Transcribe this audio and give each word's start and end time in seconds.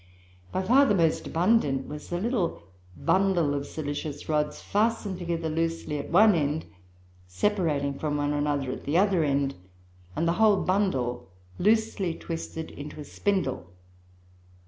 By 0.51 0.63
far 0.63 0.87
the 0.87 0.95
most 0.95 1.27
abundant 1.27 1.87
was 1.87 2.09
the 2.09 2.19
little 2.19 2.63
bundle 2.97 3.53
of 3.53 3.67
silicious 3.67 4.27
rods, 4.27 4.59
fastened 4.59 5.19
together 5.19 5.47
loosely 5.47 5.99
at 5.99 6.09
one 6.09 6.33
end, 6.33 6.65
separating 7.27 7.99
from 7.99 8.17
one 8.17 8.33
another 8.33 8.71
at 8.71 8.85
the 8.85 8.97
other 8.97 9.23
end, 9.23 9.53
and 10.15 10.27
the 10.27 10.33
whole 10.41 10.63
bundle 10.63 11.29
loosely 11.59 12.15
twisted 12.15 12.71
into 12.71 12.99
a 12.99 13.03
spindle. 13.05 13.69